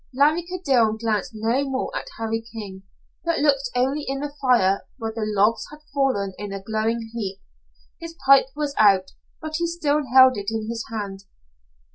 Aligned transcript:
Larry 0.15 0.47
Kildene 0.47 0.97
glanced 0.97 1.33
no 1.35 1.63
more 1.63 1.91
at 1.95 2.07
Harry 2.17 2.41
King, 2.51 2.81
but 3.23 3.37
looked 3.37 3.69
only 3.75 4.01
in 4.01 4.19
the 4.19 4.33
fire, 4.41 4.87
where 4.97 5.11
the 5.11 5.21
logs 5.27 5.63
had 5.69 5.81
fallen 5.93 6.33
in 6.39 6.51
a 6.51 6.59
glowing 6.59 7.11
heap. 7.13 7.39
His 7.99 8.15
pipe 8.25 8.47
was 8.55 8.73
out, 8.79 9.11
but 9.43 9.57
he 9.57 9.67
still 9.67 10.01
held 10.11 10.37
it 10.37 10.49
in 10.49 10.67
his 10.69 10.83
hand. 10.91 11.25